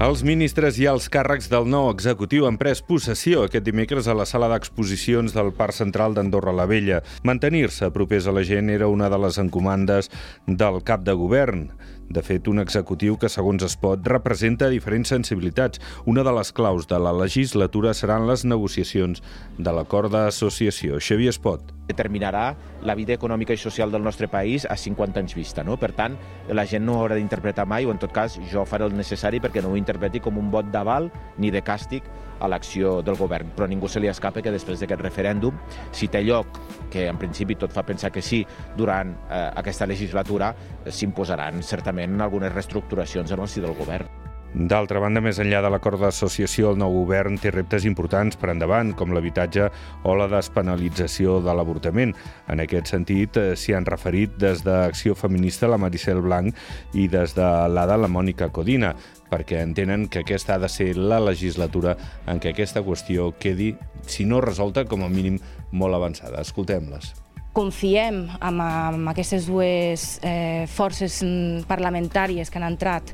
Els 0.00 0.22
ministres 0.24 0.78
i 0.80 0.86
els 0.88 1.10
càrrecs 1.12 1.50
del 1.52 1.66
nou 1.68 1.90
executiu 1.90 2.46
han 2.48 2.56
pres 2.56 2.80
possessió 2.80 3.42
aquest 3.44 3.66
dimecres 3.66 4.06
a 4.08 4.14
la 4.16 4.24
sala 4.24 4.48
d'exposicions 4.48 5.34
del 5.36 5.52
Parc 5.58 5.76
Central 5.76 6.16
d'Andorra 6.16 6.54
la 6.56 6.64
Vella. 6.64 7.02
Mantenir-se 7.28 7.90
propers 7.92 8.24
a 8.24 8.32
la 8.32 8.40
gent 8.48 8.72
era 8.72 8.88
una 8.88 9.12
de 9.12 9.20
les 9.20 9.36
encomandes 9.44 10.08
del 10.46 10.80
cap 10.88 11.04
de 11.04 11.12
govern. 11.12 11.66
De 12.10 12.24
fet, 12.26 12.48
un 12.50 12.58
executiu 12.58 13.14
que, 13.22 13.28
segons 13.30 13.62
es 13.62 13.76
pot, 13.78 14.00
representa 14.10 14.66
diferents 14.72 15.12
sensibilitats. 15.12 15.78
Una 16.10 16.24
de 16.26 16.32
les 16.34 16.48
claus 16.50 16.88
de 16.90 16.98
la 16.98 17.12
legislatura 17.14 17.92
seran 17.94 18.26
les 18.26 18.42
negociacions 18.42 19.22
de 19.58 19.74
l'acord 19.76 20.10
d'associació. 20.10 20.98
Xavier 20.98 21.30
Espot. 21.30 21.70
Determinarà 21.86 22.56
la 22.82 22.96
vida 22.98 23.14
econòmica 23.14 23.54
i 23.54 23.62
social 23.62 23.94
del 23.94 24.02
nostre 24.02 24.26
país 24.26 24.66
a 24.66 24.74
50 24.74 25.22
anys 25.22 25.36
vista. 25.38 25.62
No? 25.62 25.78
Per 25.78 25.92
tant, 25.94 26.18
la 26.50 26.66
gent 26.66 26.82
no 26.82 26.98
haurà 26.98 27.14
d'interpretar 27.14 27.68
mai, 27.70 27.86
o 27.86 27.94
en 27.94 28.02
tot 28.02 28.10
cas 28.10 28.40
jo 28.50 28.66
faré 28.66 28.90
el 28.90 28.96
necessari 28.98 29.38
perquè 29.38 29.62
no 29.62 29.70
ho 29.70 29.78
com 30.20 30.38
un 30.38 30.50
vot 30.50 30.70
d'aval 30.70 31.10
ni 31.38 31.50
de 31.50 31.62
càstig 31.62 32.06
a 32.40 32.48
l'acció 32.48 33.00
del 33.02 33.16
govern. 33.16 33.52
Però 33.56 33.68
ningú 33.68 33.88
se 33.88 34.00
li 34.00 34.08
escapa 34.08 34.42
que 34.42 34.52
després 34.52 34.80
d'aquest 34.80 35.02
referèndum, 35.02 35.58
si 35.92 36.08
té 36.08 36.22
lloc, 36.24 36.60
que 36.90 37.06
en 37.08 37.18
principi 37.20 37.56
tot 37.56 37.72
fa 37.72 37.84
pensar 37.86 38.12
que 38.12 38.22
sí, 38.22 38.44
durant 38.76 39.12
eh, 39.28 39.44
aquesta 39.60 39.86
legislatura 39.86 40.54
s'imposaran 40.86 41.62
certament 41.62 42.20
algunes 42.20 42.52
reestructuracions 42.54 43.32
en 43.32 43.46
el 43.46 43.48
si 43.48 43.60
del 43.60 43.76
govern. 43.76 44.19
D'altra 44.50 44.98
banda, 44.98 45.20
més 45.22 45.38
enllà 45.38 45.60
de 45.62 45.68
l'acord 45.70 46.00
d'associació, 46.02 46.72
el 46.72 46.78
nou 46.80 46.90
govern 47.04 47.36
té 47.38 47.52
reptes 47.54 47.84
importants 47.86 48.34
per 48.34 48.48
endavant, 48.50 48.90
com 48.98 49.12
l'habitatge 49.14 49.68
o 50.02 50.14
la 50.18 50.26
despenalització 50.32 51.36
de 51.44 51.54
l'avortament. 51.54 52.16
En 52.50 52.58
aquest 52.58 52.90
sentit, 52.90 53.36
eh, 53.38 53.54
s'hi 53.54 53.76
han 53.78 53.86
referit 53.86 54.34
des 54.42 54.64
d'Acció 54.66 55.14
Feminista 55.14 55.68
la 55.70 55.78
Maricel 55.78 56.20
Blanc 56.20 56.54
i 56.94 57.06
des 57.06 57.34
de 57.36 57.46
l'ADA 57.68 57.96
la 57.96 58.08
Mònica 58.10 58.50
Codina, 58.50 58.96
perquè 59.30 59.62
entenen 59.62 60.08
que 60.08 60.24
aquesta 60.24 60.56
ha 60.56 60.58
de 60.58 60.68
ser 60.68 60.96
la 60.96 61.20
legislatura 61.20 61.96
en 62.26 62.40
què 62.40 62.50
aquesta 62.50 62.82
qüestió 62.82 63.32
quedi, 63.38 63.76
si 64.02 64.24
no 64.24 64.40
resolta, 64.40 64.84
com 64.84 65.04
a 65.04 65.08
mínim 65.08 65.38
molt 65.70 65.94
avançada. 65.94 66.40
Escoltem-les 66.40 67.14
confiem 67.52 68.28
en, 68.46 68.60
en 68.62 69.08
aquestes 69.10 69.48
dues 69.50 70.20
eh, 70.22 70.66
forces 70.70 71.18
parlamentàries 71.66 72.46
que 72.50 72.60
han 72.60 72.68
entrat 72.68 73.10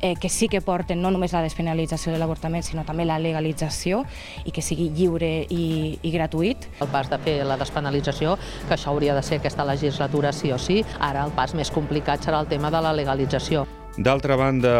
eh, 0.00 0.14
que 0.16 0.28
sí 0.28 0.48
que 0.48 0.60
porten 0.60 1.02
no 1.02 1.10
només 1.14 1.32
la 1.32 1.42
despenalització 1.44 2.12
de 2.12 2.18
l'avortament, 2.22 2.64
sinó 2.64 2.84
també 2.84 3.04
la 3.04 3.18
legalització 3.18 4.04
i 4.44 4.54
que 4.54 4.62
sigui 4.62 4.90
lliure 4.94 5.32
i, 5.48 5.98
i 6.02 6.14
gratuït. 6.14 6.68
El 6.80 6.90
pas 6.92 7.10
de 7.10 7.20
fer 7.22 7.38
la 7.46 7.58
despenalització, 7.60 8.36
que 8.68 8.76
això 8.78 8.92
hauria 8.92 9.14
de 9.14 9.22
ser 9.22 9.40
aquesta 9.42 9.66
legislatura 9.68 10.32
sí 10.32 10.52
o 10.52 10.58
sí, 10.58 10.82
ara 10.98 11.24
el 11.24 11.32
pas 11.36 11.54
més 11.54 11.70
complicat 11.70 12.24
serà 12.24 12.42
el 12.42 12.50
tema 12.50 12.70
de 12.74 12.84
la 12.84 12.92
legalització. 12.96 13.66
D'altra 13.94 14.34
banda, 14.34 14.70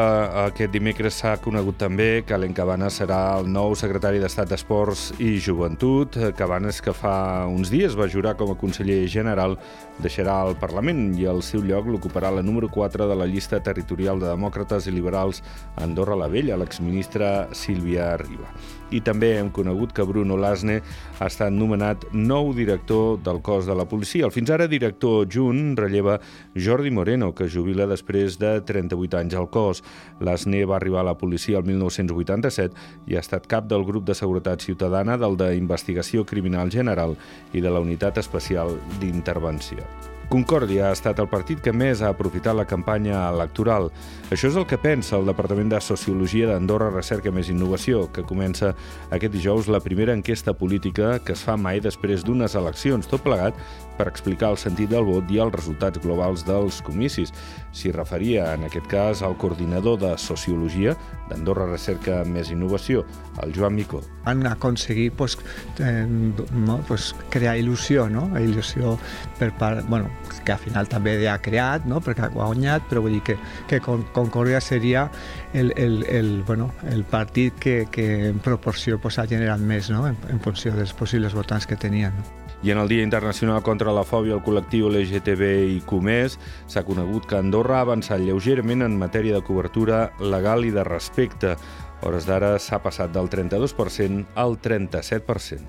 aquest 0.49 0.73
dimecres 0.75 1.21
s'ha 1.21 1.37
conegut 1.39 1.77
també 1.79 2.25
que 2.27 2.35
Alen 2.35 2.51
Cabanes 2.51 2.97
serà 2.99 3.19
el 3.39 3.47
nou 3.47 3.77
secretari 3.79 4.19
d'Estat 4.19 4.51
d'Esports 4.51 5.05
i 5.23 5.37
Joventut. 5.39 6.19
Cabanes, 6.35 6.81
que 6.83 6.91
fa 6.91 7.47
uns 7.47 7.71
dies 7.71 7.95
va 7.95 8.09
jurar 8.11 8.35
com 8.35 8.51
a 8.51 8.59
conseller 8.59 9.05
general, 9.07 9.55
deixarà 10.03 10.41
el 10.49 10.59
Parlament 10.59 11.13
i 11.15 11.29
al 11.31 11.45
seu 11.47 11.63
lloc 11.63 11.87
l'ocuparà 11.87 12.35
la 12.35 12.43
número 12.43 12.67
4 12.67 13.07
de 13.07 13.15
la 13.15 13.31
llista 13.31 13.63
territorial 13.63 14.19
de 14.19 14.33
demòcrates 14.33 14.91
i 14.91 14.97
liberals 14.99 15.45
Andorra 15.79 16.19
la 16.19 16.27
Vella, 16.27 16.59
l'exministra 16.59 17.53
Sílvia 17.55 18.17
Riba. 18.19 18.51
I 18.95 19.03
també 19.05 19.35
hem 19.39 19.51
conegut 19.55 19.93
que 19.95 20.07
Bruno 20.07 20.39
Lasne 20.41 20.81
ha 21.19 21.29
estat 21.31 21.53
nomenat 21.53 22.09
nou 22.15 22.53
director 22.55 23.19
del 23.25 23.43
cos 23.43 23.67
de 23.67 23.75
la 23.75 23.89
policia. 23.91 24.25
El 24.27 24.35
fins 24.35 24.51
ara 24.55 24.69
director 24.71 25.27
junt 25.31 25.75
relleva 25.79 26.21
Jordi 26.55 26.95
Moreno, 26.95 27.33
que 27.35 27.51
jubila 27.51 27.89
després 27.91 28.39
de 28.39 28.57
38 28.65 29.15
18 29.15 29.19
anys 29.19 29.35
al 29.35 29.51
cos. 29.51 29.83
L'Asne 30.21 30.65
va 30.67 30.77
arribar 30.77 31.01
a 31.01 31.11
la 31.11 31.19
policia 31.19 31.59
el 31.59 31.65
1987 31.69 32.75
i 33.11 33.17
ha 33.17 33.23
estat 33.23 33.47
cap 33.47 33.69
del 33.69 33.85
grup 33.85 34.07
de 34.07 34.15
seguretat 34.15 34.65
ciutadana, 34.65 35.19
del 35.19 35.37
d'Investigació 35.37 36.25
Criminal 36.25 36.71
General 36.71 37.17
i 37.53 37.61
de 37.61 37.71
la 37.71 37.81
Unitat 37.81 38.19
Especial 38.19 38.79
d'Intervenció. 39.01 39.85
Concòrdia 40.33 40.89
ha 40.89 40.95
estat 40.97 41.21
el 41.23 41.29
partit 41.31 41.61
que 41.63 41.73
més 41.73 42.01
ha 42.03 42.09
aprofitat 42.15 42.57
la 42.57 42.65
campanya 42.67 43.27
electoral. 43.29 43.91
Això 44.33 44.49
és 44.49 44.57
el 44.59 44.67
que 44.67 44.79
pensa 44.81 45.19
el 45.19 45.29
Departament 45.29 45.69
de 45.71 45.81
Sociologia 45.85 46.49
d'Andorra 46.51 46.91
Recerca 46.91 47.33
Més 47.35 47.51
Innovació, 47.53 48.07
que 48.13 48.25
comença 48.27 48.73
aquest 49.15 49.35
dijous 49.35 49.69
la 49.69 49.83
primera 49.85 50.17
enquesta 50.17 50.57
política 50.57 51.19
que 51.21 51.37
es 51.37 51.45
fa 51.45 51.59
mai 51.61 51.83
després 51.85 52.25
d'unes 52.25 52.57
eleccions, 52.59 53.07
tot 53.11 53.23
plegat 53.23 53.59
per 53.99 54.09
explicar 54.11 54.53
el 54.55 54.61
sentit 54.61 54.91
del 54.93 55.07
vot 55.07 55.31
i 55.31 55.41
els 55.43 55.55
resultats 55.55 56.01
globals 56.03 56.45
dels 56.47 56.81
comicis. 56.87 57.33
S'hi 57.75 57.93
referia, 57.95 58.53
en 58.55 58.67
aquest 58.69 58.87
cas, 58.91 59.23
al 59.23 59.37
coordinador 59.41 59.99
de 60.03 60.15
Sociologia 60.21 60.95
d'Andorra 61.31 61.67
Recerca 61.71 62.21
Més 62.29 62.51
Innovació, 62.53 63.05
el 63.43 63.55
Joan 63.57 63.75
Micó. 63.79 64.03
Han 64.29 64.45
aconseguit 64.47 65.15
pues, 65.17 65.39
eh, 65.81 66.05
no, 66.07 66.79
pues, 66.89 67.13
crear 67.31 67.57
il·lusió, 67.61 68.09
no? 68.13 68.27
il·lusió 68.39 68.97
per 69.39 69.51
part, 69.59 69.85
bueno, 69.89 70.11
que 70.45 70.53
al 70.53 70.61
final 70.61 70.89
també 70.91 71.17
ha 71.29 71.39
creat, 71.43 71.89
no? 71.89 72.01
perquè 72.05 72.27
ha 72.27 72.31
guanyat, 72.35 72.87
però 72.91 73.05
vull 73.05 73.19
dir 73.19 73.25
que, 73.25 73.39
que 73.71 73.81
Concòrdia 73.85 74.61
seria 74.61 75.09
el, 75.53 75.73
el, 75.77 76.05
el, 76.09 76.33
bueno, 76.47 76.71
el 76.91 77.05
partit 77.05 77.59
que, 77.59 77.77
que 77.91 78.29
en 78.29 78.41
proporció 78.45 79.01
pues, 79.01 79.19
ha 79.19 79.29
generat 79.31 79.61
més 79.61 79.91
no? 79.91 80.07
en, 80.09 80.19
en 80.31 80.41
funció 80.45 80.75
dels 80.77 80.93
possibles 80.93 81.35
votants 81.35 81.67
que 81.67 81.81
tenien. 81.81 82.15
No? 82.21 82.44
I 82.65 82.71
en 82.71 82.79
el 82.79 82.89
Dia 82.89 83.03
Internacional 83.03 83.63
contra 83.63 83.93
la 83.93 84.07
Fòbia, 84.09 84.39
el 84.39 84.41
col·lectiu 84.41 84.89
LGTB 84.89 85.49
i 85.75 85.83
Comès 85.85 86.39
s'ha 86.65 86.81
conegut 86.89 87.27
que 87.29 87.37
Andorra 87.37 87.83
ha 87.83 87.85
avançat 87.85 88.25
lleugerament 88.25 88.87
en 88.87 88.97
matèria 88.97 89.37
de 89.37 89.45
cobertura 89.45 90.07
legal 90.19 90.65
i 90.65 90.73
de 90.73 90.81
respecte. 90.89 91.59
A 91.59 92.09
hores 92.09 92.25
d'ara 92.25 92.55
s'ha 92.57 92.81
passat 92.81 93.13
del 93.13 93.29
32% 93.29 94.25
al 94.35 94.57
37%. 94.65 95.61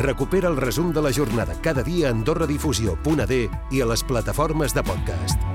Recupera 0.00 0.48
el 0.48 0.56
resum 0.56 0.94
de 0.96 1.04
la 1.04 1.12
jornada 1.12 1.52
cada 1.60 1.84
dia 1.84 2.08
a 2.08 2.16
AndorraDifusió.d 2.16 3.40
i 3.76 3.84
a 3.84 3.92
les 3.92 4.08
plataformes 4.08 4.72
de 4.72 4.88
podcast. 4.88 5.49